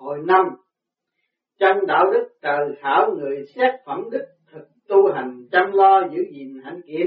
hồi 0.00 0.18
năm. 0.26 0.46
Chân 1.58 1.86
đạo 1.86 2.10
đức 2.12 2.28
trời 2.42 2.68
khảo 2.80 3.14
người 3.16 3.44
xét 3.54 3.74
phẩm 3.86 4.04
đức 4.10 4.24
thực 4.52 4.64
tu 4.88 5.12
hành 5.12 5.46
chăm 5.52 5.72
lo 5.72 6.02
giữ 6.12 6.22
gìn 6.32 6.60
hạnh 6.64 6.80
kiểm. 6.86 7.06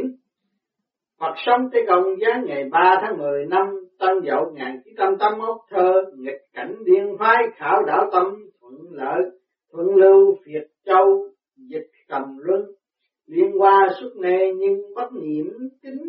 Phật 1.20 1.34
sống 1.46 1.70
tới 1.72 1.86
công 1.88 2.04
giá 2.22 2.42
ngày 2.46 2.70
3 2.72 2.96
tháng 3.02 3.18
10 3.18 3.46
năm, 3.46 3.66
Tân 4.00 4.10
Dậu 4.26 4.46
1981 4.46 5.58
thơ, 5.70 5.94
nghịch 6.18 6.42
cảnh 6.54 6.76
điên 6.86 7.16
phái 7.20 7.44
khảo 7.56 7.84
đạo 7.88 8.10
tâm, 8.12 8.26
thuận 8.62 8.74
lợi, 8.92 9.22
thuận 9.72 9.96
lưu 9.96 10.36
Việt 10.46 10.68
Châu, 10.86 11.28
dịch 11.58 11.88
cầm 12.08 12.24
luân 12.38 12.62
liên 13.28 13.52
qua 13.62 13.90
suốt 14.02 14.10
nề 14.22 14.54
nhưng 14.54 14.94
bất 14.96 15.10
nhiễm 15.14 15.46
kính 15.82 16.04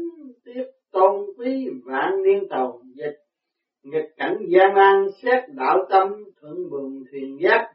tiếp 0.44 0.64
tôn 0.92 1.26
quý 1.38 1.68
vạn 1.84 2.22
niên 2.22 2.48
tàu, 2.48 2.80
dịch, 2.94 3.16
nghịch 3.82 4.10
cảnh 4.16 4.36
gian 4.48 4.74
nan, 4.74 5.06
xét 5.22 5.44
đạo 5.48 5.86
tâm 5.90 6.08
thuận 6.44 6.70
buồn 6.70 7.04
thuyền 7.10 7.38
giác 7.40 7.66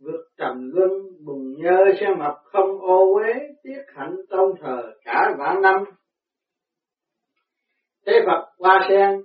vượt 0.00 0.24
trầm 0.38 0.70
luân 0.74 0.90
bùng 1.24 1.54
nhơ 1.56 1.78
xe 2.00 2.06
mập, 2.18 2.34
không 2.44 2.80
ô 2.80 3.14
uế, 3.14 3.32
tiết 3.62 3.82
hạnh 3.94 4.16
tôn 4.30 4.52
thờ 4.60 4.92
cả 5.04 5.34
vạn 5.38 5.62
năm. 5.62 5.76
Thế 8.06 8.12
Phật 8.26 8.46
qua 8.58 8.86
sen, 8.88 9.20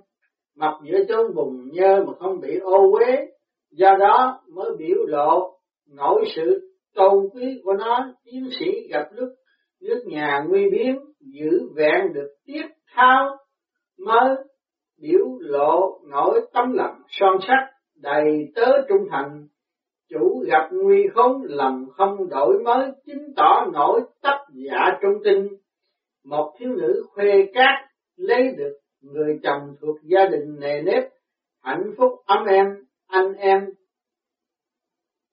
mập 0.56 0.72
giữa 0.84 0.98
chốn 1.08 1.34
bùng 1.34 1.68
nhơ 1.72 2.04
mà 2.06 2.12
không 2.18 2.40
bị 2.40 2.58
ô 2.58 2.92
uế, 2.92 3.26
do 3.70 3.96
đó 4.00 4.40
mới 4.54 4.70
biểu 4.78 5.06
lộ 5.06 5.58
nổi 5.96 6.24
sự 6.36 6.72
tôn 6.94 7.28
quý 7.34 7.60
của 7.64 7.72
nó. 7.72 8.14
Chiến 8.24 8.48
sĩ 8.58 8.88
gặp 8.90 9.08
lúc 9.12 9.28
nước 9.80 10.04
nhà 10.06 10.44
nguy 10.48 10.70
biến, 10.70 10.98
giữ 11.20 11.68
vẹn 11.76 12.12
được 12.12 12.34
tiết 12.46 12.66
thao, 12.94 13.36
mới 13.98 14.36
biểu 15.00 15.26
lộ 15.40 16.00
nổi 16.10 16.40
tấm 16.52 16.72
lòng 16.72 16.96
son 17.08 17.38
sắc 17.48 17.77
đầy 18.02 18.52
tớ 18.54 18.66
trung 18.88 19.08
thành. 19.10 19.46
Chủ 20.10 20.44
gặp 20.46 20.68
nguy 20.72 21.06
khốn, 21.14 21.42
lầm 21.44 21.86
không 21.96 22.28
đổi 22.28 22.58
mới, 22.64 22.90
chứng 23.06 23.34
tỏ 23.36 23.66
nổi 23.72 24.00
tất 24.22 24.38
giả 24.54 24.98
trung 25.02 25.22
tinh 25.24 25.48
một 26.24 26.54
thiếu 26.58 26.72
nữ 26.72 27.04
khuê 27.14 27.48
cát, 27.54 27.90
lấy 28.16 28.54
được 28.56 28.72
người 29.02 29.40
chồng 29.42 29.74
thuộc 29.80 29.96
gia 30.02 30.26
đình 30.26 30.60
nề 30.60 30.82
nếp, 30.82 31.02
hạnh 31.62 31.92
phúc 31.98 32.12
ấm 32.26 32.44
em 32.44 32.66
anh 33.06 33.34
em. 33.34 33.60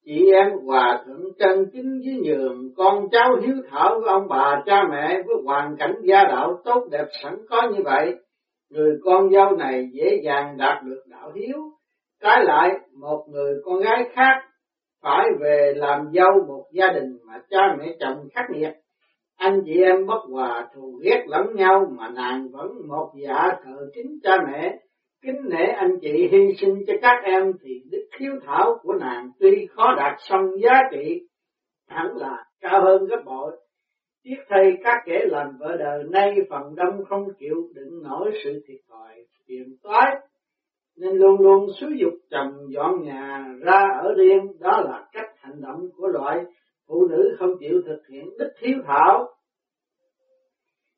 Chị 0.06 0.32
em 0.34 0.52
hòa 0.66 1.04
thượng 1.06 1.34
chân 1.40 1.66
chính 1.74 2.02
với 2.06 2.16
nhường, 2.24 2.74
con 2.76 3.08
cháu 3.12 3.36
hiếu 3.42 3.56
thảo 3.70 4.00
với 4.00 4.10
ông 4.10 4.28
bà 4.30 4.64
cha 4.66 4.84
mẹ 4.92 5.22
với 5.26 5.36
hoàn 5.46 5.76
cảnh 5.78 5.96
gia 6.04 6.24
đạo 6.24 6.62
tốt 6.66 6.88
đẹp 6.92 7.06
sẵn 7.24 7.36
có 7.50 7.70
như 7.76 7.84
vậy. 7.84 8.16
Người 8.70 8.98
con 9.04 9.30
dâu 9.30 9.56
này 9.56 9.90
dễ 9.94 10.22
dàng 10.24 10.58
đạt 10.58 10.84
được 10.84 11.04
đạo 11.08 11.32
hiếu 11.36 11.58
trái 12.22 12.46
lại, 12.46 12.70
một 12.94 13.26
người 13.30 13.54
con 13.66 13.80
gái 13.80 14.10
khác 14.14 14.42
phải 15.02 15.26
về 15.40 15.74
làm 15.76 16.12
dâu 16.14 16.46
một 16.48 16.66
gia 16.72 16.88
đình 16.92 17.18
mà 17.28 17.42
cha 17.50 17.76
mẹ 17.80 17.96
chồng 18.00 18.28
khắc 18.34 18.46
nghiệt. 18.50 18.74
Anh 19.38 19.62
chị 19.66 19.82
em 19.82 20.06
bất 20.06 20.22
hòa 20.32 20.68
thù 20.76 21.00
ghét 21.04 21.24
lẫn 21.28 21.56
nhau 21.56 21.92
mà 21.98 22.10
nàng 22.10 22.48
vẫn 22.52 22.72
một 22.88 23.12
dạ 23.16 23.50
thờ 23.64 23.90
kính 23.96 24.20
cha 24.24 24.38
mẹ. 24.48 24.78
Kính 25.24 25.42
nể 25.50 25.66
anh 25.66 26.00
chị, 26.02 26.28
hy 26.32 26.56
sinh 26.58 26.84
cho 26.88 26.94
các 27.02 27.24
em 27.24 27.52
thì 27.64 27.82
đức 27.92 28.08
khiếu 28.12 28.32
thảo 28.46 28.78
của 28.84 28.94
nàng 28.94 29.30
tuy 29.40 29.68
khó 29.76 29.96
đạt 29.98 30.16
song 30.20 30.52
giá 30.64 30.82
trị, 30.92 31.22
hẳn 31.88 32.18
là 32.18 32.46
cao 32.62 32.82
hơn 32.84 33.06
gấp 33.06 33.22
bội. 33.26 33.58
Tiếc 34.24 34.38
thay 34.50 34.78
các 34.84 34.98
kẻ 35.06 35.26
làm 35.26 35.58
vợ 35.60 35.78
đời, 35.80 36.04
nay 36.12 36.36
phần 36.50 36.76
đông 36.76 37.06
không 37.10 37.24
chịu 37.40 37.56
đựng 37.76 38.04
nổi 38.04 38.32
sự 38.44 38.64
thiệt 38.68 38.80
thòi 38.90 39.16
phiền 39.48 39.78
toái 39.84 40.16
nên 40.98 41.16
luôn 41.16 41.42
luôn 41.42 41.68
xúi 41.80 41.98
dục 41.98 42.14
chồng 42.30 42.52
dọn 42.70 43.04
nhà 43.04 43.46
ra 43.62 43.88
ở 44.04 44.14
riêng 44.18 44.60
đó 44.60 44.82
là 44.86 45.08
cách 45.14 45.30
hành 45.38 45.62
động 45.62 45.90
của 45.98 46.08
loại 46.08 46.44
phụ 46.88 47.08
nữ 47.08 47.36
không 47.40 47.58
chịu 47.60 47.82
thực 47.86 48.02
hiện 48.10 48.30
đức 48.40 48.52
hiếu 48.62 48.78
thảo. 48.88 49.28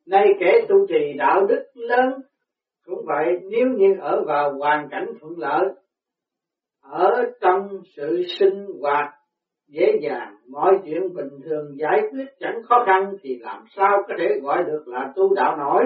Nay 0.05 0.27
kẻ 0.39 0.65
tu 0.69 0.87
trì 0.87 1.13
đạo 1.17 1.45
đức 1.45 1.65
lớn, 1.73 2.13
cũng 2.85 3.05
vậy 3.05 3.39
nếu 3.51 3.67
như 3.67 3.95
ở 3.99 4.23
vào 4.27 4.53
hoàn 4.53 4.89
cảnh 4.89 5.07
thuận 5.19 5.33
lợi, 5.37 5.65
ở 6.81 7.23
trong 7.41 7.69
sự 7.95 8.23
sinh 8.39 8.65
hoạt 8.81 9.13
dễ 9.67 9.99
dàng, 10.01 10.35
mọi 10.49 10.79
chuyện 10.85 11.13
bình 11.13 11.39
thường 11.45 11.75
giải 11.77 12.01
quyết 12.11 12.25
chẳng 12.39 12.61
khó 12.63 12.83
khăn, 12.85 13.13
thì 13.21 13.37
làm 13.39 13.63
sao 13.75 13.97
có 14.07 14.13
thể 14.19 14.39
gọi 14.41 14.63
được 14.63 14.83
là 14.87 15.13
tu 15.15 15.35
đạo 15.35 15.57
nổi. 15.57 15.83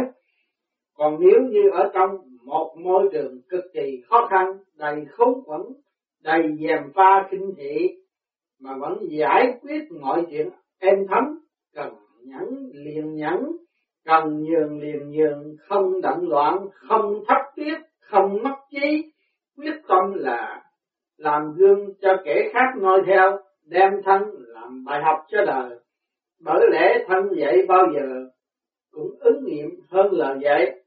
Còn 0.98 1.18
nếu 1.20 1.40
như 1.50 1.70
ở 1.74 1.92
trong 1.94 2.10
một 2.46 2.76
môi 2.84 3.10
trường 3.14 3.42
cực 3.50 3.64
kỳ 3.74 4.02
khó 4.10 4.28
khăn, 4.32 4.58
đầy 4.78 5.06
khốn 5.12 5.34
quẩn, 5.46 5.62
đầy 6.24 6.44
dèm 6.60 6.92
pha 6.96 7.28
kinh 7.32 7.54
thị, 7.58 7.88
mà 8.60 8.78
vẫn 8.80 8.98
giải 9.10 9.54
quyết 9.62 9.82
mọi 10.02 10.26
chuyện 10.30 10.50
êm 10.80 11.08
thấm, 11.10 11.40
cần 11.76 11.94
nhẫn, 12.24 12.70
liền 12.74 13.16
nhẫn, 13.16 13.52
cần 14.06 14.44
nhường 14.44 14.80
liền 14.80 15.12
nhường, 15.12 15.56
không 15.68 16.02
động 16.02 16.30
loạn, 16.30 16.68
không 16.74 17.24
thất 17.28 17.42
tiết, 17.56 17.78
không 18.00 18.44
mất 18.44 18.56
trí. 18.72 19.12
Quyết 19.58 19.82
tâm 19.88 20.14
là 20.16 20.64
làm 21.18 21.54
gương 21.56 21.94
cho 22.02 22.18
kẻ 22.26 22.50
khác 22.54 22.74
noi 22.78 23.02
theo, 23.08 23.40
đem 23.66 23.92
thân 24.06 24.22
làm 24.48 24.84
bài 24.86 25.02
học 25.04 25.20
cho 25.28 25.46
đời. 25.46 25.80
Bởi 26.44 26.68
lẽ 26.72 27.06
thân 27.08 27.30
dạy 27.36 27.58
bao 27.68 27.88
giờ 27.96 28.08
cũng 28.92 29.12
ứng 29.20 29.44
nghiệm 29.46 29.70
hơn 29.90 30.12
lời 30.12 30.38
dạy 30.42 30.81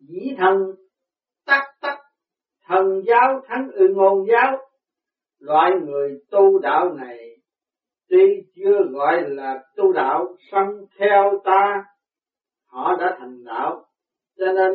dĩ 0.00 0.34
thần 0.38 0.56
tắc 1.46 1.62
tắc, 1.80 1.98
thần 2.66 3.02
giáo, 3.06 3.40
thánh 3.46 3.70
ư 3.72 3.88
ngôn 3.88 4.26
giáo. 4.28 4.58
Loại 5.38 5.70
người 5.86 6.20
tu 6.30 6.58
đạo 6.58 6.92
này, 6.92 7.36
tuy 8.08 8.42
chưa 8.54 8.82
gọi 8.90 9.22
là 9.28 9.64
tu 9.76 9.92
đạo 9.92 10.36
song 10.52 10.68
theo 10.98 11.40
ta, 11.44 11.84
họ 12.66 12.96
đã 12.96 13.16
thành 13.18 13.44
đạo. 13.44 13.84
Cho 14.38 14.46
nên, 14.52 14.72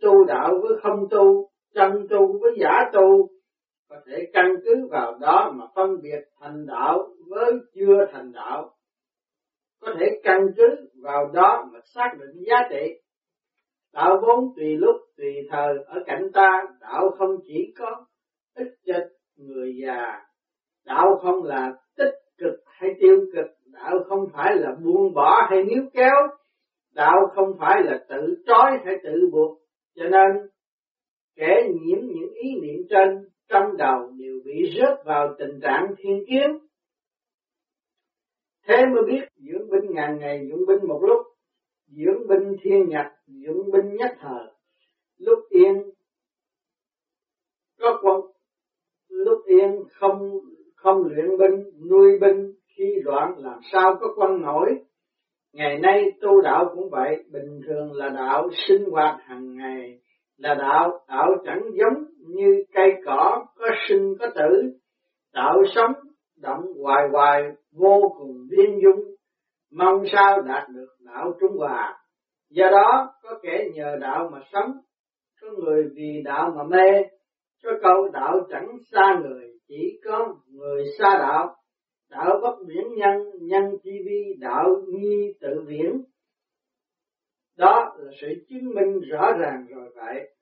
tu 0.00 0.24
đạo 0.24 0.58
với 0.62 0.72
không 0.82 1.08
tu, 1.10 1.48
chân 1.74 2.06
tu 2.10 2.38
với 2.40 2.52
giả 2.60 2.90
tu, 2.92 3.28
có 3.88 3.96
thể 4.06 4.30
căn 4.32 4.54
cứ 4.64 4.88
vào 4.90 5.18
đó 5.20 5.52
mà 5.56 5.66
phân 5.74 6.00
biệt 6.02 6.20
thành 6.40 6.66
đạo 6.66 7.08
với 7.28 7.52
chưa 7.74 8.06
thành 8.12 8.32
đạo. 8.32 8.74
Có 9.80 9.94
thể 9.98 10.20
căn 10.22 10.46
cứ 10.56 10.76
vào 11.02 11.30
đó 11.34 11.68
mà 11.72 11.80
xác 11.84 12.10
định 12.20 12.44
giá 12.46 12.56
trị 12.70 13.00
đạo 13.92 14.22
vốn 14.22 14.52
tùy 14.56 14.76
lúc, 14.76 14.96
tùy 15.16 15.34
thời, 15.50 15.74
ở 15.86 16.02
cạnh 16.06 16.30
ta, 16.32 16.62
đạo 16.80 17.10
không 17.18 17.36
chỉ 17.46 17.72
có 17.78 18.06
ích 18.54 18.74
cho 18.86 18.94
người 19.36 19.72
già. 19.82 20.20
Đạo 20.86 21.18
không 21.22 21.44
là 21.44 21.72
tích 21.96 22.14
cực 22.38 22.54
hay 22.66 22.90
tiêu 23.00 23.26
cực, 23.34 23.46
đạo 23.66 23.98
không 24.08 24.28
phải 24.32 24.56
là 24.56 24.74
buông 24.84 25.14
bỏ 25.14 25.46
hay 25.50 25.64
níu 25.64 25.82
kéo, 25.92 26.28
đạo 26.94 27.26
không 27.34 27.52
phải 27.60 27.82
là 27.84 28.04
tự 28.08 28.42
trói 28.46 28.70
hay 28.84 28.96
tự 29.02 29.28
buộc. 29.32 29.58
Cho 29.94 30.04
nên, 30.04 30.48
kẻ 31.36 31.68
nhiễm 31.68 31.98
những 32.00 32.32
ý 32.32 32.60
niệm 32.62 32.86
trên, 32.90 33.28
trong 33.48 33.76
đầu 33.76 34.12
đều 34.18 34.34
bị 34.44 34.78
rớt 34.78 35.04
vào 35.04 35.34
tình 35.38 35.60
trạng 35.62 35.94
thiên 35.98 36.24
kiến. 36.28 36.58
Thế 38.66 38.86
mới 38.86 39.02
biết 39.06 39.28
dưỡng 39.36 39.70
binh 39.70 39.94
ngàn 39.94 40.18
ngày, 40.18 40.48
dưỡng 40.48 40.66
binh 40.66 40.88
một 40.88 41.00
lúc 41.02 41.29
dưỡng 41.90 42.28
binh 42.28 42.56
thiên 42.62 42.88
nhật 42.88 43.06
dưỡng 43.26 43.70
binh 43.72 43.94
nhất 43.96 44.16
thời. 44.20 44.46
Lúc 45.18 45.38
yên, 45.48 45.82
có 47.78 48.00
quân. 48.02 48.20
Lúc 49.08 49.38
yên, 49.46 49.84
không 49.90 50.40
không 50.82 51.02
luyện 51.04 51.38
binh, 51.38 51.88
nuôi 51.90 52.18
binh 52.20 52.52
khi 52.76 52.94
loạn, 53.04 53.34
làm 53.38 53.58
sao 53.72 53.96
có 54.00 54.06
quân 54.16 54.42
nổi? 54.42 54.68
Ngày 55.52 55.78
nay 55.78 56.12
tu 56.20 56.40
đạo 56.42 56.72
cũng 56.74 56.90
vậy, 56.90 57.24
bình 57.32 57.60
thường 57.66 57.92
là 57.92 58.08
đạo 58.08 58.48
sinh 58.68 58.84
hoạt 58.90 59.20
hàng 59.20 59.56
ngày, 59.56 59.98
là 60.36 60.54
đạo 60.54 61.00
đạo 61.08 61.36
chẳng 61.44 61.62
giống 61.72 62.04
như 62.28 62.64
cây 62.74 62.92
cỏ, 63.06 63.46
có 63.56 63.66
sinh, 63.88 64.14
có 64.20 64.26
tử. 64.34 64.72
Đạo 65.34 65.62
sống, 65.74 65.92
động 66.36 66.64
hoài 66.82 67.08
hoài, 67.12 67.42
vô 67.72 68.14
cùng 68.18 68.36
viên 68.50 68.80
dung. 68.82 69.14
Mong 69.72 70.04
sao 70.12 70.42
đạt 70.42 70.68
được 70.68 70.79
đạo 71.14 71.32
trung 71.40 71.56
hòa. 71.58 71.98
Do 72.50 72.70
đó, 72.70 73.14
có 73.22 73.38
kẻ 73.42 73.68
nhờ 73.74 73.96
đạo 74.00 74.30
mà 74.32 74.40
sống, 74.52 74.72
có 75.40 75.48
người 75.58 75.88
vì 75.94 76.22
đạo 76.24 76.52
mà 76.56 76.62
mê 76.64 77.02
có 77.62 77.70
câu 77.82 78.08
đạo 78.08 78.46
chẳng 78.50 78.68
xa 78.92 79.20
người, 79.22 79.52
chỉ 79.68 80.00
có 80.04 80.36
người 80.46 80.84
xa 80.98 81.18
đạo. 81.18 81.56
Đạo 82.10 82.40
bất 82.42 82.56
viễn 82.66 82.94
nhân 82.96 83.18
nhân 83.40 83.64
chi 83.82 83.90
vi, 84.06 84.34
đạo 84.40 84.82
nhi 84.88 85.34
tự 85.40 85.64
viễn. 85.66 86.02
Đó 87.56 87.96
là 87.98 88.12
sự 88.20 88.28
chứng 88.48 88.74
minh 88.74 89.00
rõ 89.10 89.32
ràng 89.38 89.66
rồi 89.68 89.90
vậy. 89.94 90.34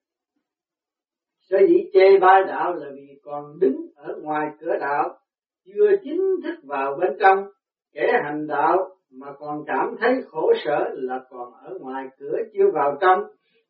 Sở 1.40 1.58
dĩ 1.68 1.90
chê 1.92 2.18
bai 2.18 2.44
đạo 2.46 2.74
là 2.74 2.86
vì 2.94 3.20
còn 3.22 3.58
đứng 3.60 3.76
ở 3.96 4.14
ngoài 4.22 4.46
cửa 4.60 4.76
đạo, 4.80 5.18
chưa 5.64 5.90
chính 6.02 6.20
thức 6.42 6.54
vào 6.64 6.96
bên 7.00 7.16
trong. 7.20 7.44
Kẻ 7.92 8.12
hành 8.24 8.46
đạo 8.46 8.97
mà 9.12 9.26
còn 9.38 9.64
cảm 9.66 9.96
thấy 10.00 10.22
khổ 10.30 10.52
sở 10.64 10.90
là 10.94 11.20
còn 11.30 11.52
ở 11.52 11.78
ngoài 11.80 12.06
cửa 12.18 12.36
chưa 12.52 12.70
vào 12.74 12.96
trong 13.00 13.24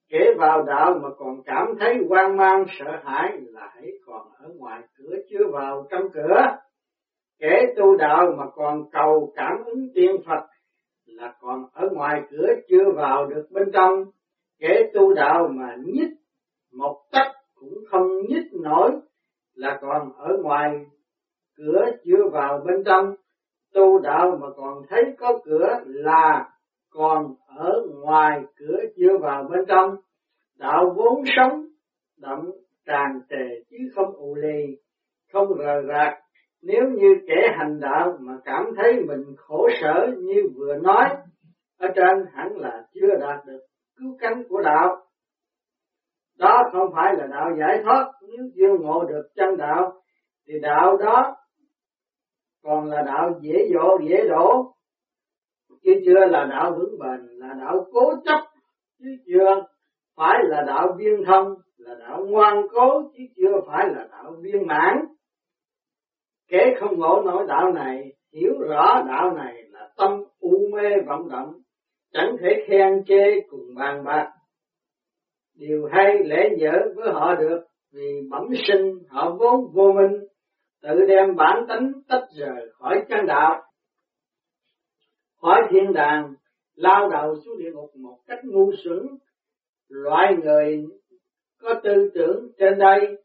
kể 0.09 0.35
vào 0.39 0.63
đạo 0.63 0.99
mà 1.03 1.09
còn 1.19 1.43
cảm 1.45 1.67
thấy 1.81 1.95
hoang 2.09 2.37
mang, 2.37 2.65
sợ 2.79 3.01
hãi 3.05 3.39
là 3.41 3.73
hãy 3.75 3.93
còn 4.07 4.27
ở 4.39 4.49
ngoài 4.57 4.83
cửa 4.99 5.17
chưa 5.31 5.51
vào 5.53 5.87
trong 5.91 6.03
cửa. 6.15 6.57
kể 7.39 7.75
tu 7.77 7.97
đạo 7.97 8.35
mà 8.39 8.45
còn 8.55 8.91
cầu 8.93 9.33
cảm 9.37 9.65
ứng 9.65 9.89
tiên 9.95 10.17
Phật 10.27 10.47
là 11.07 11.35
còn 11.41 11.65
ở 11.73 11.89
ngoài 11.93 12.23
cửa 12.31 12.47
chưa 12.69 12.91
vào 12.97 13.27
được 13.27 13.47
bên 13.51 13.71
trong. 13.73 14.05
kể 14.59 14.91
tu 14.95 15.15
đạo 15.15 15.49
mà 15.51 15.77
nhích 15.85 16.13
một 16.73 17.03
tấc 17.13 17.27
cũng 17.55 17.75
không 17.91 18.07
nhích 18.29 18.53
nổi 18.53 18.91
là 19.55 19.79
còn 19.81 20.13
ở 20.17 20.37
ngoài 20.43 20.87
cửa 21.57 21.85
chưa 22.05 22.29
vào 22.33 22.61
bên 22.67 22.85
trong. 22.85 23.15
Tu 23.75 23.99
đạo 23.99 24.39
mà 24.41 24.47
còn 24.57 24.83
thấy 24.89 25.03
có 25.19 25.39
cửa 25.45 25.69
là 25.85 26.51
còn 26.91 27.35
ở 27.47 27.73
ngoài 28.03 28.41
cửa 28.57 28.79
chưa 28.97 29.19
vào 29.21 29.45
bên 29.51 29.61
trong. 29.69 29.97
Đạo 30.59 30.95
vốn 30.97 31.23
sống 31.37 31.65
đậm 32.21 32.39
tràn 32.87 33.21
trề 33.31 33.65
chứ 33.71 33.77
không 33.95 34.17
ù 34.17 34.35
lì, 34.35 34.77
không 35.33 35.49
rờ 35.59 35.83
rạc. 35.89 36.19
Nếu 36.63 36.83
như 36.89 37.15
kẻ 37.27 37.57
hành 37.59 37.81
đạo 37.81 38.17
mà 38.21 38.33
cảm 38.45 38.65
thấy 38.77 38.93
mình 39.07 39.25
khổ 39.37 39.69
sở 39.81 40.07
như 40.19 40.43
vừa 40.57 40.75
nói, 40.77 41.09
ở 41.79 41.89
trên 41.97 42.27
hẳn 42.33 42.57
là 42.57 42.83
chưa 42.95 43.15
đạt 43.21 43.47
được 43.47 43.61
cứu 43.99 44.17
cánh 44.21 44.43
của 44.49 44.63
đạo. 44.63 44.97
Đó 46.39 46.63
không 46.73 46.93
phải 46.95 47.15
là 47.15 47.27
đạo 47.27 47.51
giải 47.59 47.81
thoát, 47.85 48.13
nếu 48.23 48.47
chưa 48.57 48.79
ngộ 48.81 49.05
được 49.05 49.29
chân 49.35 49.57
đạo, 49.57 49.93
thì 50.47 50.55
đạo 50.63 50.97
đó 50.97 51.37
còn 52.63 52.85
là 52.85 53.03
đạo 53.03 53.31
dễ 53.41 53.69
dỗ 53.75 53.99
dễ 54.09 54.29
đổ, 54.29 54.75
chứ 55.83 55.93
chưa 56.05 56.27
là 56.27 56.45
đạo 56.51 56.77
vững 56.79 56.99
bền, 56.99 57.27
là 57.39 57.55
đạo 57.61 57.87
cố 57.93 58.15
chấp, 58.25 58.41
chứ 58.99 59.07
chưa 59.27 59.63
phải 60.17 60.39
là 60.45 60.63
đạo 60.67 60.97
viên 60.99 61.25
thông 61.27 61.55
là 61.79 61.95
đạo 61.95 62.25
ngoan 62.27 62.67
cố. 62.73 63.03
Chứ 63.17 63.25
chưa 63.37 63.61
phải 63.67 63.87
là 63.89 64.09
đạo 64.11 64.37
viên 64.43 64.67
mãn. 64.67 65.05
Kẻ 66.49 66.75
không 66.81 66.99
ngộ 66.99 67.23
nổi 67.25 67.45
đạo 67.49 67.73
này 67.73 68.13
hiểu 68.33 68.53
rõ 68.69 69.03
đạo 69.09 69.35
này 69.37 69.63
là 69.71 69.89
tâm 69.97 70.25
u 70.41 70.69
mê 70.73 71.01
vọng 71.07 71.29
động 71.29 71.53
chẳng 72.13 72.37
thể 72.41 72.65
khen 72.67 73.05
chê 73.07 73.41
cùng 73.51 73.75
bàn 73.77 74.05
bạc. 74.05 74.33
Điều 75.55 75.89
hay 75.93 76.19
lẽ 76.25 76.49
dở 76.59 76.73
với 76.97 77.13
họ 77.13 77.35
được 77.35 77.65
vì 77.93 78.21
bẩm 78.31 78.49
sinh 78.69 78.99
họ 79.09 79.37
vốn 79.39 79.73
vô 79.73 79.93
minh 79.93 80.28
tự 80.83 81.07
đem 81.09 81.37
bản 81.37 81.65
tánh 81.69 81.93
tách 82.09 82.25
rời 82.39 82.71
khỏi 82.73 83.05
chân 83.09 83.27
đạo 83.27 83.63
khỏi 85.41 85.63
thiên 85.71 85.93
đàng 85.93 86.35
lao 86.75 87.11
đầu 87.11 87.35
xuống 87.45 87.59
địa 87.59 87.71
ngục 87.73 87.91
một 87.97 88.19
cách 88.27 88.39
ngu 88.45 88.73
xuẩn 88.85 89.07
loại 89.89 90.37
người 90.43 90.85
có 91.61 91.75
tư 91.83 92.11
tưởng 92.15 92.49
trên 92.59 92.79
đây 92.79 93.17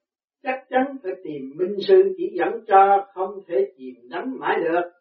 chắc 0.43 0.63
chắn 0.69 0.97
phải 1.03 1.11
tìm 1.23 1.41
minh 1.55 1.75
sư 1.87 2.13
chỉ 2.17 2.31
dẫn 2.33 2.65
cho 2.67 3.05
không 3.13 3.39
thể 3.47 3.71
chìm 3.77 3.95
đắm 4.09 4.35
mãi 4.39 4.59
được. 4.63 4.91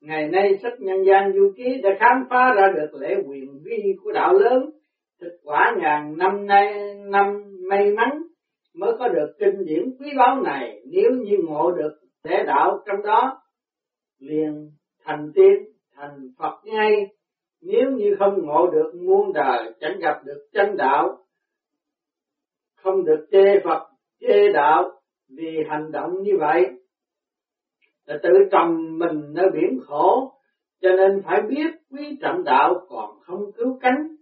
Ngày 0.00 0.28
nay 0.28 0.58
sách 0.62 0.80
nhân 0.80 1.04
gian 1.06 1.32
du 1.32 1.52
ký 1.56 1.80
đã 1.82 1.90
khám 2.00 2.24
phá 2.30 2.54
ra 2.56 2.72
được 2.76 3.00
lễ 3.00 3.14
quyền 3.26 3.60
vi 3.64 3.96
của 4.02 4.12
đạo 4.12 4.32
lớn, 4.32 4.70
thực 5.20 5.36
quả 5.44 5.74
ngàn 5.78 6.18
năm 6.18 6.46
nay 6.46 6.94
năm 6.94 7.42
may 7.68 7.92
mắn 7.92 8.22
mới 8.74 8.92
có 8.98 9.08
được 9.08 9.34
kinh 9.38 9.64
điển 9.64 9.96
quý 9.98 10.10
báu 10.18 10.42
này. 10.42 10.80
Nếu 10.86 11.10
như 11.10 11.36
ngộ 11.44 11.70
được 11.70 11.98
thể 12.24 12.44
đạo 12.46 12.82
trong 12.86 13.02
đó 13.02 13.42
liền 14.18 14.70
thành 15.04 15.32
tiên 15.34 15.52
thành 15.94 16.28
Phật 16.38 16.60
ngay. 16.64 17.06
Nếu 17.60 17.90
như 17.90 18.16
không 18.18 18.46
ngộ 18.46 18.70
được 18.70 18.92
muôn 18.94 19.32
đời 19.32 19.72
chẳng 19.80 19.98
gặp 20.00 20.24
được 20.24 20.48
chân 20.52 20.76
đạo 20.76 21.24
không 22.84 23.04
được 23.04 23.26
chê 23.30 23.60
Phật, 23.64 23.88
chê 24.20 24.52
đạo 24.52 25.00
vì 25.28 25.58
hành 25.68 25.92
động 25.92 26.22
như 26.22 26.32
vậy 26.40 26.66
là 28.06 28.18
tự 28.22 28.30
trầm 28.52 28.98
mình 28.98 29.20
nơi 29.32 29.46
biển 29.54 29.78
khổ. 29.86 30.32
Cho 30.80 30.88
nên 30.96 31.22
phải 31.24 31.42
biết 31.42 31.70
quý 31.90 32.18
trọng 32.22 32.44
đạo 32.44 32.86
còn 32.88 33.20
không 33.20 33.52
cứu 33.52 33.78
cánh 33.82 34.16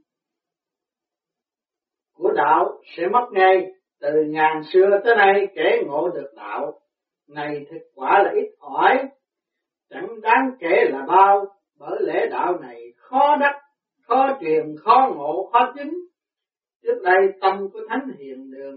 của 2.15 2.33
đạo 2.33 2.81
sẽ 2.97 3.09
mất 3.09 3.29
ngay 3.33 3.73
từ 4.03 4.25
ngàn 4.29 4.63
xưa 4.73 5.01
tới 5.05 5.17
nay 5.17 5.47
kể 5.55 5.83
ngộ 5.87 6.09
được 6.09 6.31
đạo 6.37 6.81
này 7.29 7.67
thực 7.71 7.83
quả 7.95 8.23
là 8.23 8.31
ít 8.35 8.51
ỏi 8.59 9.09
chẳng 9.91 10.21
đáng 10.21 10.51
kể 10.61 10.85
là 10.91 11.05
bao 11.09 11.47
bởi 11.79 12.01
lẽ 12.03 12.27
đạo 12.31 12.59
này 12.59 12.93
khó 12.97 13.37
đắc 13.41 13.61
khó 14.03 14.39
truyền 14.41 14.77
khó 14.85 15.13
ngộ 15.17 15.51
khó 15.53 15.73
chứng 15.77 15.95
Trước 16.83 17.03
đây 17.03 17.33
tâm 17.41 17.69
của 17.73 17.81
Thánh 17.89 18.09
Hiền 18.19 18.51
Đường 18.51 18.77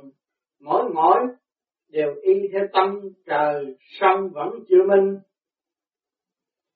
mỗi 0.62 0.90
mỗi 0.94 1.20
đều 1.90 2.16
y 2.22 2.34
theo 2.54 2.68
tâm 2.74 3.02
trời 3.26 3.78
sông 4.00 4.30
vẫn 4.34 4.50
chưa 4.70 4.84
minh. 4.88 5.20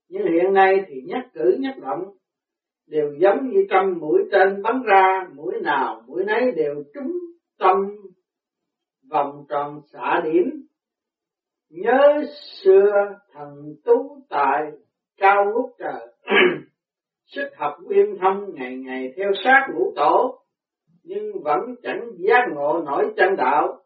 Nhưng 0.09 0.25
hiện 0.33 0.53
nay 0.53 0.85
thì 0.87 1.01
nhất 1.01 1.25
cử 1.33 1.55
nhất 1.59 1.75
động 1.81 2.03
đều 2.87 3.13
giống 3.19 3.49
như 3.49 3.65
trăm 3.69 3.99
mũi 3.99 4.19
tên 4.31 4.61
bắn 4.61 4.83
ra, 4.83 5.27
mũi 5.35 5.53
nào 5.61 6.03
mũi 6.07 6.23
nấy 6.23 6.51
đều 6.51 6.83
trúng 6.93 7.11
tâm 7.59 7.75
vòng 9.11 9.45
tròn 9.49 9.81
xả 9.93 10.21
điểm. 10.23 10.67
Nhớ 11.69 12.23
xưa 12.63 12.91
thần 13.33 13.75
tú 13.85 14.17
tại 14.29 14.71
cao 15.17 15.45
ngút 15.45 15.71
trời, 15.79 16.07
sức 17.25 17.49
học 17.57 17.73
uyên 17.89 18.17
thâm 18.21 18.45
ngày 18.53 18.77
ngày 18.77 19.13
theo 19.17 19.31
sát 19.43 19.67
ngũ 19.73 19.93
tổ, 19.95 20.39
nhưng 21.03 21.43
vẫn 21.43 21.59
chẳng 21.83 22.09
giác 22.17 22.45
ngộ 22.53 22.81
nổi 22.85 23.13
chân 23.17 23.35
đạo, 23.37 23.79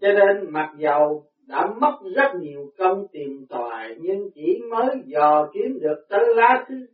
cho 0.00 0.08
nên 0.12 0.52
mặc 0.52 0.72
dầu 0.78 1.24
đã 1.48 1.66
mất 1.80 1.98
rất 2.16 2.34
nhiều 2.40 2.72
công 2.78 3.06
tìm 3.12 3.46
tòi 3.48 3.96
nhưng 4.00 4.30
chỉ 4.34 4.60
mới 4.70 4.96
dò 5.04 5.48
kiếm 5.52 5.78
được 5.80 6.06
tới 6.08 6.34
lá 6.34 6.64
thứ 6.68 6.86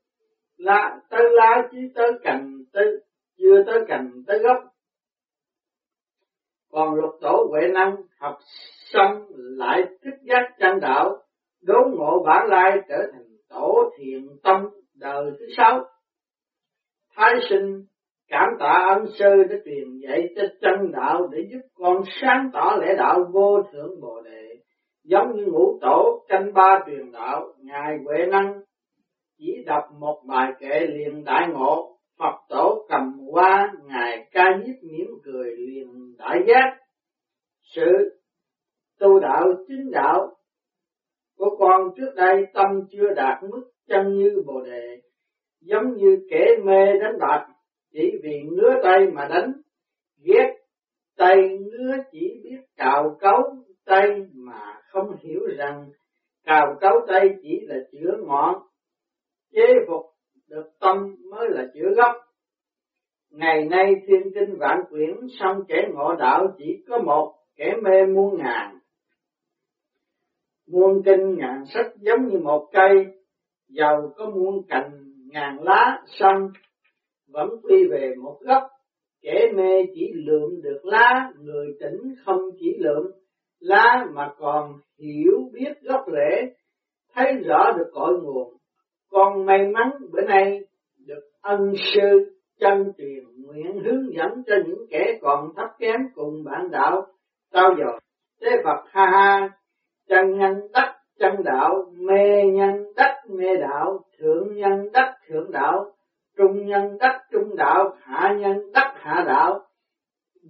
lá 0.56 1.00
tới 1.10 1.22
lá 1.30 1.68
chứ 1.72 1.78
tới 1.94 2.12
cành 2.22 2.64
tới 2.72 2.86
chưa 3.38 3.62
tới 3.66 3.80
cành 3.88 4.10
tới 4.26 4.38
gốc 4.38 4.73
còn 6.74 6.94
lục 6.94 7.10
tổ 7.20 7.46
huệ 7.50 7.68
năng 7.74 7.96
học 8.20 8.38
xong 8.92 9.26
lại 9.34 9.84
thức 10.04 10.14
giác 10.22 10.50
chân 10.58 10.80
đạo 10.80 11.16
đốn 11.62 11.94
ngộ 11.96 12.22
bản 12.26 12.46
lai 12.48 12.70
trở 12.88 12.98
thành 13.12 13.26
tổ 13.48 13.90
thiền 13.98 14.26
tâm 14.42 14.68
đời 14.94 15.30
thứ 15.38 15.46
sáu 15.56 15.84
thái 17.16 17.34
sinh 17.50 17.84
Cảm 18.28 18.48
tạ 18.58 18.86
ân 18.88 19.06
sư 19.18 19.42
đã 19.50 19.56
truyền 19.64 19.98
dạy 20.02 20.28
cho 20.36 20.42
chân 20.60 20.92
đạo 20.92 21.28
để 21.32 21.38
giúp 21.52 21.60
con 21.74 22.02
sáng 22.20 22.50
tỏ 22.52 22.76
lẽ 22.80 22.94
đạo 22.98 23.24
vô 23.32 23.62
thượng 23.72 24.00
Bồ 24.00 24.22
Đề. 24.22 24.56
Giống 25.04 25.36
như 25.36 25.44
ngũ 25.46 25.78
tổ 25.80 26.24
canh 26.28 26.52
ba 26.54 26.80
truyền 26.86 27.12
đạo, 27.12 27.46
Ngài 27.58 27.98
Huệ 28.04 28.26
Năng 28.26 28.60
chỉ 29.38 29.64
đọc 29.66 29.84
một 29.98 30.22
bài 30.28 30.52
kệ 30.60 30.86
liền 30.86 31.24
đại 31.24 31.48
ngộ, 31.52 31.93
Phật 32.24 32.38
tổ 32.48 32.86
cầm 32.88 33.18
qua, 33.30 33.72
Ngài 33.84 34.28
ca 34.32 34.56
nhiếp 34.56 34.74
mỉm 34.82 35.06
cười 35.24 35.56
liền 35.56 36.14
đại 36.18 36.38
giác. 36.48 36.76
Sự 37.62 38.20
tu 38.98 39.20
đạo 39.20 39.46
chính 39.68 39.90
đạo 39.90 40.36
của 41.38 41.56
con 41.58 41.90
trước 41.96 42.12
đây 42.16 42.46
tâm 42.54 42.66
chưa 42.90 43.14
đạt 43.16 43.42
mức 43.42 43.70
chân 43.88 44.18
như 44.18 44.42
Bồ 44.46 44.60
Đề, 44.60 45.00
giống 45.60 45.94
như 45.96 46.26
kẻ 46.30 46.46
mê 46.64 46.98
đánh 47.02 47.18
bạc 47.20 47.46
chỉ 47.92 48.12
vì 48.22 48.42
ngứa 48.42 48.80
tay 48.82 49.06
mà 49.12 49.28
đánh 49.28 49.52
ghét 50.24 50.54
tay 51.16 51.36
ngứa 51.58 51.96
chỉ 52.12 52.40
biết 52.44 52.60
cào 52.76 53.16
cấu 53.20 53.40
tay 53.84 54.08
mà 54.32 54.80
không 54.88 55.16
hiểu 55.20 55.40
rằng 55.58 55.90
cào 56.44 56.76
cấu 56.80 56.92
tay 57.08 57.28
chỉ 57.42 57.60
là 57.66 57.76
chữa 57.92 58.16
ngọn 58.26 58.54
chế 59.52 59.66
phục 59.88 60.13
được 60.50 60.70
tâm 60.80 61.16
mới 61.30 61.48
là 61.50 61.66
chữa 61.74 61.94
gốc. 61.96 62.16
Ngày 63.30 63.64
nay 63.64 63.94
thiên 64.06 64.22
kinh 64.34 64.56
vạn 64.58 64.78
quyển 64.90 65.16
xong 65.40 65.64
kẻ 65.68 65.88
ngộ 65.94 66.14
đạo 66.14 66.46
chỉ 66.58 66.84
có 66.88 66.98
một, 66.98 67.34
kẻ 67.56 67.74
mê 67.82 68.06
muôn 68.06 68.38
ngàn. 68.38 68.78
Muôn 70.68 71.02
kinh 71.04 71.34
ngàn 71.38 71.64
sách 71.74 71.92
giống 71.96 72.28
như 72.28 72.38
một 72.38 72.68
cây, 72.72 73.06
giàu 73.68 74.12
có 74.16 74.30
muôn 74.30 74.62
cành, 74.68 74.90
ngàn 75.32 75.62
lá 75.62 76.02
xong 76.06 76.48
vẫn 77.28 77.48
quy 77.62 77.88
về 77.90 78.14
một 78.22 78.38
gốc. 78.40 78.62
kẻ 79.22 79.52
mê 79.54 79.86
chỉ 79.94 80.12
lượm 80.14 80.62
được 80.62 80.80
lá, 80.84 81.32
người 81.40 81.66
tỉnh 81.80 82.14
không 82.24 82.40
chỉ 82.58 82.76
lượm. 82.78 83.10
Lá 83.60 84.06
mà 84.14 84.34
còn 84.38 84.72
hiểu 84.98 85.50
biết 85.52 85.72
gốc 85.82 86.04
rễ, 86.12 86.54
thấy 87.14 87.32
rõ 87.32 87.72
được 87.78 87.90
cội 87.92 88.12
nguồn 88.22 88.56
con 89.14 89.46
may 89.46 89.66
mắn 89.66 89.90
bữa 90.12 90.20
nay 90.20 90.60
được 91.06 91.20
ân 91.40 91.72
sư 91.94 92.36
chân 92.60 92.92
truyền 92.98 93.24
nguyện 93.44 93.78
hướng 93.84 94.14
dẫn 94.14 94.42
cho 94.46 94.54
những 94.66 94.86
kẻ 94.90 95.18
còn 95.22 95.48
thấp 95.56 95.68
kém 95.78 96.00
cùng 96.14 96.44
bạn 96.44 96.70
đạo. 96.70 97.06
Trao 97.52 97.74
dồi 97.78 98.00
thế 98.40 98.50
Phật 98.64 98.84
ha 98.86 99.06
ha, 99.06 99.50
chân 100.08 100.38
nhân 100.38 100.54
đắc 100.72 100.96
chân 101.18 101.32
đạo, 101.44 101.92
mê 101.96 102.44
nhân 102.52 102.84
đắc 102.96 103.22
mê 103.28 103.56
đạo, 103.60 104.00
thượng 104.18 104.54
nhân 104.54 104.88
đắc 104.92 105.14
thượng 105.28 105.50
đạo, 105.52 105.92
trung 106.36 106.66
nhân 106.66 106.98
đắc 107.00 107.20
trung 107.32 107.56
đạo, 107.56 107.96
hạ 108.00 108.36
nhân 108.38 108.72
đắc 108.72 108.94
hạ 108.96 109.24
đạo. 109.26 109.60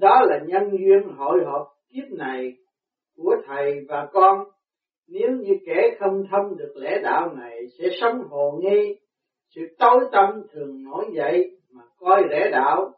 Đó 0.00 0.22
là 0.28 0.38
nhân 0.46 0.70
duyên 0.70 1.16
hội 1.16 1.44
họp 1.44 1.66
kiếp 1.92 2.18
này 2.18 2.52
của 3.16 3.36
thầy 3.46 3.80
và 3.88 4.08
con 4.12 4.44
nếu 5.08 5.30
như 5.30 5.52
kẻ 5.66 5.96
không 6.00 6.24
thông 6.30 6.56
được 6.56 6.72
lẽ 6.76 7.00
đạo 7.02 7.34
này 7.34 7.60
sẽ 7.78 7.84
sống 8.00 8.22
hồ 8.30 8.60
nghi 8.62 8.96
sự 9.54 9.62
tối 9.78 10.00
tâm 10.12 10.42
thường 10.52 10.84
nổi 10.84 11.04
dậy 11.16 11.50
mà 11.72 11.82
coi 11.98 12.22
lẽ 12.30 12.50
đạo. 12.50 12.92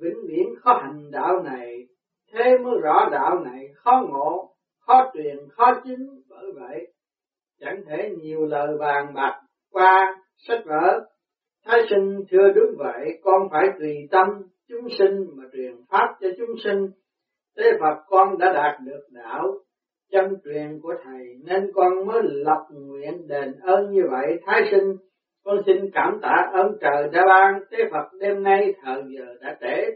Vĩnh 0.00 0.26
viễn 0.28 0.54
khó 0.60 0.80
hành 0.82 1.10
đạo 1.10 1.42
này, 1.42 1.86
thế 2.32 2.58
mới 2.58 2.74
rõ 2.82 3.08
đạo 3.12 3.38
này 3.44 3.68
khó 3.74 4.02
ngộ, 4.08 4.50
khó 4.80 5.10
truyền, 5.14 5.36
khó 5.50 5.80
chính 5.84 6.06
bởi 6.28 6.52
vậy, 6.54 6.92
chẳng 7.60 7.80
thể 7.86 8.10
nhiều 8.22 8.46
lời 8.46 8.68
bàn 8.80 9.14
bạc 9.14 9.40
qua 9.70 10.16
sách 10.36 10.60
vở. 10.64 11.00
Thái 11.64 11.80
sinh 11.90 12.20
thưa 12.30 12.52
đúng 12.54 12.76
vậy, 12.78 13.20
con 13.22 13.48
phải 13.50 13.66
tùy 13.78 14.08
tâm 14.10 14.26
chúng 14.68 14.88
sinh 14.98 15.26
mà 15.36 15.44
truyền 15.52 15.76
pháp 15.90 16.14
cho 16.20 16.28
chúng 16.38 16.56
sinh. 16.64 16.86
Thế 17.56 17.72
Phật 17.80 18.02
con 18.06 18.38
đã 18.38 18.52
đạt 18.52 18.80
được 18.80 19.02
đạo 19.10 19.52
chân 20.14 20.36
truyền 20.44 20.80
của 20.82 20.94
thầy, 21.04 21.26
nên 21.44 21.70
con 21.74 22.06
mới 22.06 22.22
lập 22.24 22.66
nguyện 22.70 23.28
đền 23.28 23.52
ơn 23.62 23.90
như 23.90 24.02
vậy. 24.10 24.38
Thái 24.46 24.62
sinh, 24.70 24.96
con 25.44 25.56
xin 25.66 25.90
cảm 25.94 26.18
tạ 26.22 26.50
ơn 26.52 26.76
trời 26.80 27.08
đã 27.12 27.22
ban 27.28 27.60
tế 27.70 27.78
Phật 27.92 28.08
đêm 28.20 28.42
nay, 28.42 28.74
thời 28.82 29.02
giờ 29.08 29.24
đã 29.40 29.56
trễ. 29.60 29.90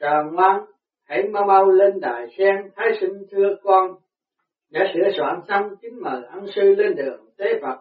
Trời 0.00 0.24
ngoan 0.32 0.60
hãy 1.04 1.28
mau 1.28 1.44
mau 1.44 1.70
lên 1.70 2.00
đài 2.00 2.26
sen. 2.38 2.56
Thái 2.76 2.88
sinh, 3.00 3.22
thưa 3.30 3.56
con, 3.62 3.90
đã 4.72 4.80
sửa 4.94 5.10
soạn 5.18 5.40
xong 5.48 5.76
kính 5.82 6.02
mời 6.02 6.22
ân 6.32 6.46
sư 6.54 6.74
lên 6.74 6.94
đường. 6.96 7.20
Tế 7.38 7.60
Phật, 7.62 7.78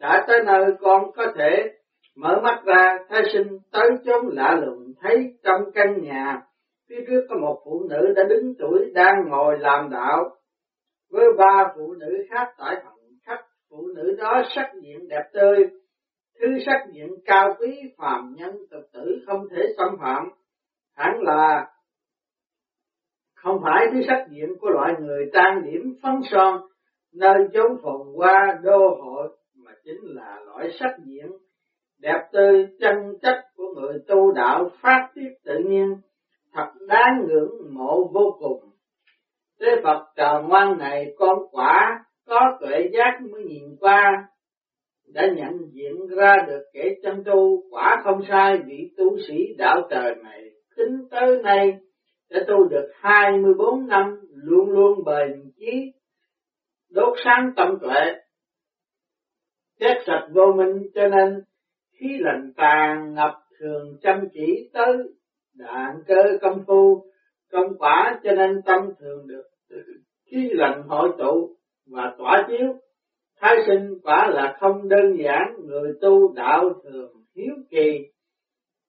đã 0.00 0.24
tới 0.28 0.40
nơi 0.46 0.64
con 0.80 1.12
có 1.16 1.32
thể 1.38 1.72
mở 2.16 2.40
mắt 2.42 2.62
ra. 2.64 2.98
Thái 3.08 3.22
sinh, 3.32 3.58
tới 3.72 3.90
chốn 4.04 4.28
lạ 4.32 4.60
lùng, 4.66 4.92
thấy 5.02 5.16
trong 5.44 5.60
căn 5.74 6.02
nhà 6.02 6.40
phía 6.88 7.04
trước 7.08 7.26
có 7.28 7.36
một 7.36 7.60
phụ 7.64 7.86
nữ 7.90 8.12
đã 8.16 8.22
đứng 8.28 8.54
tuổi 8.58 8.90
đang 8.94 9.14
ngồi 9.28 9.58
làm 9.58 9.90
đạo 9.90 10.30
với 11.10 11.26
ba 11.38 11.72
phụ 11.76 11.94
nữ 11.94 12.24
khác 12.30 12.48
tại 12.58 12.76
phòng, 12.84 12.98
khách 13.26 13.44
phụ 13.70 13.86
nữ 13.94 14.16
đó 14.18 14.42
sắc 14.54 14.70
diện 14.82 15.08
đẹp 15.08 15.22
tươi, 15.32 15.56
thứ 16.40 16.46
sắc 16.66 16.86
diện 16.92 17.08
cao 17.24 17.54
quý, 17.58 17.80
phàm 17.98 18.34
nhân 18.36 18.56
tục 18.70 18.82
tử, 18.92 19.18
không 19.26 19.48
thể 19.50 19.62
xâm 19.76 19.96
phạm. 20.00 20.28
Hẳn 20.96 21.22
là 21.22 21.66
không 23.34 23.60
phải 23.62 23.86
thứ 23.92 24.00
sắc 24.06 24.26
diện 24.30 24.48
của 24.60 24.68
loại 24.68 24.92
người 25.00 25.30
trang 25.32 25.62
điểm 25.64 25.94
phấn 26.02 26.20
son, 26.30 26.60
nơi 27.14 27.48
chốn 27.52 27.76
phồn 27.82 28.06
hoa 28.16 28.58
đô 28.62 28.88
hội 29.02 29.36
mà 29.56 29.72
chính 29.84 29.98
là 30.02 30.40
loại 30.46 30.70
sắc 30.80 30.96
diện 31.04 31.26
đẹp 31.98 32.28
tươi, 32.32 32.66
chân 32.80 33.18
chất 33.22 33.44
của 33.56 33.74
người 33.76 33.98
tu 34.08 34.32
đạo 34.32 34.70
phát 34.80 35.08
tiết 35.14 35.28
tự 35.44 35.58
nhiên 35.58 35.96
thật 36.52 36.72
đáng 36.88 37.26
ngưỡng 37.28 37.74
mộ 37.74 38.10
vô 38.12 38.36
cùng 38.40 38.68
thế 39.60 39.80
Phật 39.84 40.04
trời 40.16 40.42
ngoan 40.42 40.78
này 40.78 41.14
con 41.18 41.38
quả 41.50 42.04
có 42.26 42.40
tuệ 42.60 42.88
giác 42.92 43.20
mới 43.30 43.44
nhìn 43.44 43.76
qua 43.80 44.28
đã 45.14 45.26
nhận 45.36 45.58
diện 45.72 46.06
ra 46.16 46.36
được 46.46 46.62
kẻ 46.72 46.84
chân 47.02 47.22
tu 47.24 47.62
quả 47.70 48.02
không 48.18 48.26
sai 48.28 48.58
vị 48.66 48.90
tu 48.96 49.18
sĩ 49.28 49.54
đạo 49.58 49.88
trời 49.90 50.14
này 50.22 50.50
tính 50.76 51.08
tới 51.10 51.42
nay 51.42 51.78
đã 52.30 52.40
tu 52.48 52.68
được 52.68 52.90
24 52.94 53.86
năm 53.86 54.20
luôn 54.30 54.70
luôn 54.70 55.04
bền 55.04 55.50
chí, 55.56 55.92
đốt 56.90 57.14
sáng 57.24 57.52
tâm 57.56 57.78
tuệ, 57.80 58.14
chết 59.80 59.94
sạch 60.06 60.28
vô 60.32 60.52
minh, 60.56 60.82
cho 60.94 61.08
nên 61.08 61.40
khí 62.00 62.06
lành 62.20 62.52
tàn 62.56 63.14
ngập 63.14 63.34
thường 63.58 63.96
chăm 64.02 64.28
chỉ 64.32 64.70
tới 64.72 64.96
đạn 65.54 66.02
cơ 66.06 66.38
công 66.40 66.64
phu, 66.66 67.04
công 67.52 67.78
quả, 67.78 68.20
cho 68.24 68.32
nên 68.32 68.62
tâm 68.66 68.80
thường 69.00 69.26
được 69.26 69.44
khí 70.30 70.48
lành 70.52 70.82
hội 70.88 71.10
tụ 71.18 71.56
và 71.86 72.14
tỏa 72.18 72.46
chiếu. 72.48 72.74
Thái 73.40 73.56
sinh 73.66 73.98
quả 74.02 74.30
là 74.30 74.56
không 74.60 74.88
đơn 74.88 75.16
giản, 75.18 75.56
người 75.66 75.92
tu 76.00 76.32
đạo 76.34 76.70
thường 76.84 77.17
hiếu 77.38 77.54
kỳ 77.70 78.06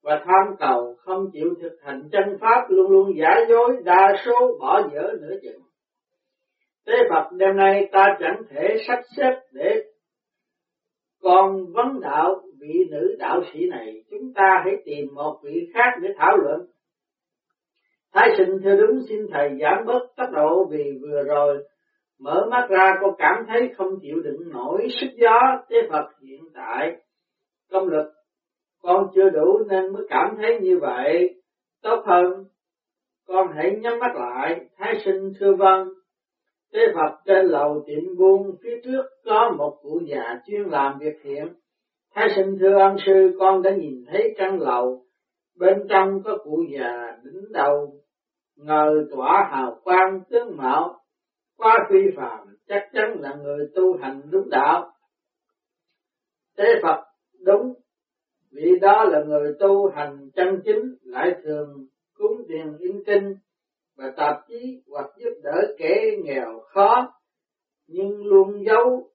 và 0.04 0.24
tham 0.26 0.56
cầu, 0.60 0.96
không 0.98 1.32
chịu 1.34 1.54
thực 1.62 1.78
hành 1.82 2.10
chân 2.12 2.38
pháp, 2.42 2.66
luôn 2.70 2.92
luôn 2.92 3.18
giả 3.18 3.36
dối, 3.50 3.78
đa 3.84 4.16
số 4.26 4.58
bỏ 4.60 4.82
dở 4.94 5.14
nửa 5.22 5.36
chừng. 5.42 5.62
Thế 6.88 6.94
Phật 7.10 7.32
đêm 7.32 7.58
nay 7.58 7.90
ta 7.92 8.18
chẳng 8.20 8.42
thể 8.50 8.78
sắp 8.88 9.00
xếp 9.18 9.40
để 9.52 9.84
còn 11.22 11.66
vấn 11.74 12.00
đạo 12.02 12.42
vị 12.60 12.88
nữ 12.90 13.16
đạo 13.20 13.42
sĩ 13.54 13.60
này. 13.70 14.04
Chúng 14.12 14.34
ta 14.34 14.62
hãy 14.66 14.78
tìm 14.86 15.08
một 15.14 15.40
vị 15.44 15.70
khác 15.74 15.90
để 16.02 16.10
thảo 16.18 16.38
luận. 16.38 16.66
Thái 18.14 18.30
sinh 18.38 18.60
theo 18.64 18.78
đúng, 18.78 19.00
xin 19.10 19.28
thầy 19.32 19.50
giảm 19.62 19.86
bớt 19.86 20.08
tốc 20.18 20.30
độ 20.32 20.66
vì 20.72 21.00
vừa 21.02 21.24
rồi 21.24 21.64
mở 22.20 22.48
mắt 22.52 22.68
ra 22.70 22.94
cô 23.02 23.16
cảm 23.18 23.46
thấy 23.48 23.70
không 23.78 24.00
chịu 24.02 24.20
đựng 24.24 24.50
nổi 24.52 24.88
sức 25.02 25.08
gió. 25.22 25.40
Tế 25.70 25.76
Phật 25.90 26.06
hiện 26.22 26.42
tại 26.54 26.98
công 27.72 27.88
lực 27.88 28.14
con 28.82 29.08
chưa 29.16 29.30
đủ 29.30 29.60
nên 29.70 29.94
mới 29.94 30.04
cảm 30.10 30.36
thấy 30.38 30.60
như 30.62 30.80
vậy. 30.80 31.42
Tốt 31.82 32.04
hơn, 32.06 32.46
con 33.28 33.48
hãy 33.56 33.76
nhắm 33.82 34.00
mắt 34.00 34.16
lại. 34.16 34.60
Thái 34.78 35.02
sinh 35.06 35.34
thưa 35.40 35.54
vâng. 35.54 35.88
Tế 36.74 36.80
Phật 36.96 37.16
trên 37.26 37.46
lầu 37.46 37.84
tiệm 37.88 38.18
buôn, 38.18 38.56
phía 38.64 38.82
trước 38.84 39.04
có 39.26 39.56
một 39.58 39.80
cụ 39.82 40.02
già 40.06 40.40
chuyên 40.46 40.62
làm 40.62 41.00
việc 41.00 41.14
thiện 41.24 41.48
thái 42.16 42.28
sinh 42.36 42.58
thưa 42.60 42.80
ân 42.80 42.96
sư, 43.06 43.36
con 43.40 43.62
đã 43.62 43.72
nhìn 43.72 44.06
thấy 44.08 44.34
căn 44.38 44.60
lầu. 44.60 45.06
Bên 45.56 45.88
trong 45.90 46.24
có 46.24 46.38
cụ 46.44 46.64
già 46.74 47.18
đỉnh 47.24 47.52
đầu, 47.52 47.94
ngờ 48.56 49.08
tỏa 49.12 49.50
hào 49.52 49.80
quang 49.84 50.22
tướng 50.30 50.58
mạo. 50.58 51.00
Quá 51.58 51.88
phi 51.90 51.98
phàm, 52.18 52.48
chắc 52.68 52.90
chắn 52.94 53.18
là 53.20 53.36
người 53.36 53.68
tu 53.76 53.98
hành 53.98 54.22
đúng 54.30 54.50
đạo. 54.50 54.92
Thế 56.58 56.80
Phật 56.84 57.04
đúng 57.46 57.74
vì 58.52 58.80
đó 58.82 59.04
là 59.04 59.24
người 59.24 59.54
tu 59.60 59.90
hành 59.96 60.30
chân 60.36 60.62
chính, 60.66 60.96
lại 61.04 61.36
thường 61.44 61.86
cúng 62.18 62.42
tiền 62.48 62.78
in 62.80 63.04
kinh 63.06 63.34
và 63.98 64.14
tạp 64.18 64.36
chí 64.48 64.82
hoặc 64.92 65.10
giúp 65.18 65.32
đỡ 65.44 65.76
kẻ 65.78 66.18
nghèo 66.24 66.60
khó, 66.74 67.14
nhưng 67.88 68.26
luôn 68.26 68.66
giấu 68.66 69.10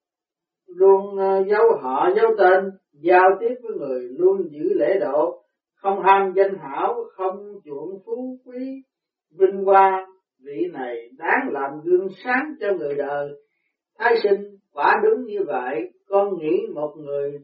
luôn 0.67 1.19
ờ, 1.19 1.45
giấu 1.50 1.76
họ, 1.83 2.09
giấu 2.17 2.31
tên, 2.38 2.71
giao 2.93 3.31
tiếp 3.41 3.55
với 3.62 3.76
người 3.76 4.09
luôn 4.19 4.49
giữ 4.50 4.75
lễ 4.75 4.99
độ, 5.00 5.43
không 5.75 6.03
ham 6.03 6.33
danh 6.37 6.55
hảo, 6.59 7.05
không 7.17 7.61
chuộng 7.64 8.03
phú 8.07 8.38
quý, 8.45 8.83
vinh 9.38 9.64
hoa 9.64 10.07
vị 10.45 10.67
này 10.73 11.09
đáng 11.19 11.49
làm 11.53 11.71
gương 11.85 12.09
sáng 12.25 12.55
cho 12.61 12.67
người 12.79 12.95
đời. 12.95 13.29
Thái 13.99 14.14
sinh 14.23 14.57
quả 14.73 15.00
đúng 15.05 15.25
như 15.25 15.38
vậy, 15.47 15.91
con 16.09 16.38
nghĩ 16.38 16.67
một 16.75 16.95
người 16.97 17.38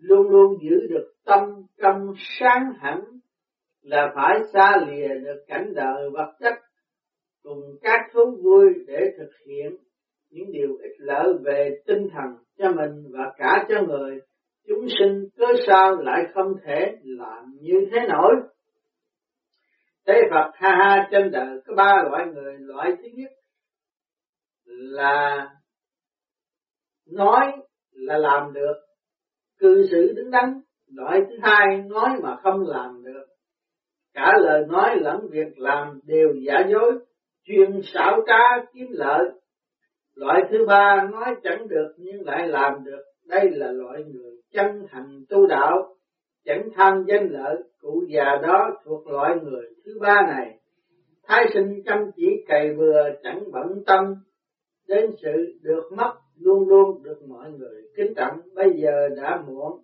luôn 0.00 0.30
luôn 0.30 0.58
giữ 0.62 0.86
được 0.88 1.12
tâm 1.24 1.38
trong 1.82 2.14
sáng 2.38 2.72
hẳn 2.78 3.00
là 3.82 4.12
phải 4.14 4.38
xa 4.52 4.86
lìa 4.86 5.08
được 5.08 5.44
cảnh 5.46 5.72
đời 5.74 6.10
vật 6.12 6.32
chất 6.40 6.54
cùng 7.42 7.60
các 7.82 8.00
thú 8.12 8.20
vui 8.42 8.74
để 8.86 9.00
thực 9.18 9.30
hiện 9.46 9.76
những 10.30 10.52
điều 10.52 10.76
ích 10.76 10.96
lợi 10.98 11.32
về 11.44 11.80
tinh 11.86 12.08
thần 12.12 12.44
cho 12.58 12.72
mình 12.72 13.04
và 13.10 13.32
cả 13.36 13.66
cho 13.68 13.82
người. 13.82 14.20
Chúng 14.68 14.86
sinh 14.98 15.28
cớ 15.36 15.46
sao 15.66 15.96
lại 15.96 16.22
không 16.34 16.54
thể 16.64 16.96
làm 17.02 17.44
như 17.60 17.74
thế 17.92 17.98
nổi. 18.08 18.34
Thế 20.06 20.22
Phật 20.30 20.50
ha 20.54 20.70
ha, 20.70 21.08
trên 21.10 21.30
đời 21.30 21.60
có 21.66 21.74
ba 21.74 22.02
loại 22.10 22.26
người. 22.26 22.56
Loại 22.58 22.92
thứ 22.98 23.08
nhất 23.12 23.32
là 24.64 25.48
nói 27.06 27.52
là 27.92 28.18
làm 28.18 28.52
được 28.52 28.89
cư 29.60 29.86
xử 29.90 30.12
đứng 30.16 30.30
đắn. 30.30 30.60
Loại 30.94 31.20
thứ 31.28 31.36
hai 31.42 31.82
nói 31.88 32.08
mà 32.22 32.36
không 32.42 32.66
làm 32.66 33.02
được. 33.04 33.24
Cả 34.14 34.32
lời 34.40 34.62
nói 34.68 34.96
lẫn 34.96 35.28
việc 35.30 35.58
làm 35.58 36.00
đều 36.04 36.28
giả 36.46 36.62
dối, 36.70 36.92
chuyên 37.44 37.80
xảo 37.84 38.22
trá 38.26 38.64
kiếm 38.72 38.86
lợi. 38.90 39.30
Loại 40.14 40.42
thứ 40.50 40.66
ba 40.66 41.08
nói 41.12 41.34
chẳng 41.42 41.68
được 41.68 41.94
nhưng 41.98 42.26
lại 42.26 42.48
làm 42.48 42.84
được. 42.84 43.02
Đây 43.28 43.50
là 43.50 43.72
loại 43.72 44.04
người 44.04 44.32
chân 44.52 44.86
thành 44.90 45.24
tu 45.28 45.46
đạo, 45.46 45.94
chẳng 46.44 46.68
tham 46.74 47.04
danh 47.08 47.28
lợi. 47.30 47.56
Cụ 47.80 48.04
già 48.08 48.36
đó 48.42 48.70
thuộc 48.84 49.08
loại 49.08 49.36
người 49.42 49.64
thứ 49.84 49.98
ba 50.00 50.22
này. 50.26 50.58
Thái 51.26 51.44
sinh 51.54 51.82
chăm 51.84 51.98
chỉ 52.16 52.26
cày 52.48 52.74
bừa 52.78 53.02
chẳng 53.22 53.42
bận 53.52 53.84
tâm, 53.86 54.14
đến 54.88 55.10
sự 55.22 55.58
được 55.62 55.90
mất 55.96 56.12
luôn 56.40 56.68
luôn 56.68 57.02
được 57.02 57.18
mọi 57.28 57.50
người 57.50 57.82
kính 57.96 58.14
trọng. 58.16 58.40
Bây 58.54 58.70
giờ 58.82 59.08
đã 59.16 59.42
muộn, 59.46 59.82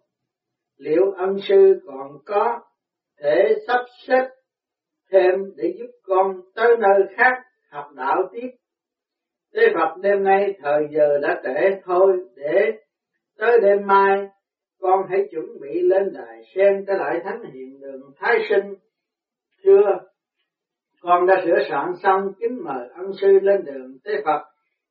liệu 0.78 1.10
ân 1.10 1.36
sư 1.48 1.80
còn 1.86 2.10
có 2.24 2.60
thể 3.20 3.54
sắp 3.66 3.84
xếp 4.06 4.28
thêm 5.10 5.34
để 5.56 5.74
giúp 5.78 5.90
con 6.02 6.40
tới 6.54 6.76
nơi 6.80 7.14
khác 7.16 7.32
học 7.70 7.86
đạo 7.94 8.22
tiếp? 8.32 8.48
Thế 9.54 9.62
Phật, 9.74 10.00
đêm 10.02 10.24
nay 10.24 10.54
thời 10.62 10.82
giờ 10.90 11.18
đã 11.22 11.42
trễ 11.44 11.80
thôi, 11.84 12.16
để 12.36 12.72
tới 13.38 13.60
đêm 13.62 13.86
mai 13.86 14.28
con 14.80 15.06
hãy 15.10 15.28
chuẩn 15.30 15.46
bị 15.60 15.80
lên 15.80 16.12
đài 16.12 16.42
sen 16.54 16.84
trở 16.86 16.92
lại 16.94 17.20
thánh 17.24 17.42
hiện 17.52 17.80
đường 17.80 18.00
thái 18.16 18.38
sinh. 18.48 18.74
Chưa 19.64 19.82
con 21.00 21.26
đã 21.26 21.42
sửa 21.44 21.68
soạn 21.68 21.92
xong 22.02 22.32
kính 22.40 22.64
mời 22.64 22.88
ân 22.94 23.06
sư 23.20 23.38
lên 23.42 23.64
đường. 23.64 23.96
Tế 24.04 24.12
Phật 24.24 24.42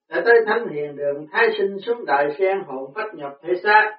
đã 0.09 0.21
tới 0.25 0.35
thánh 0.45 0.67
hiền 0.67 0.95
đường, 0.95 1.25
thái 1.31 1.47
sinh 1.57 1.77
xuống 1.85 2.05
đại 2.05 2.35
sen 2.39 2.57
hồn 2.67 2.91
phách 2.95 3.13
nhập 3.13 3.31
thể 3.43 3.53
xác. 3.63 3.91